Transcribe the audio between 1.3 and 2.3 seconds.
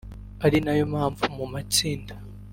mu matsinda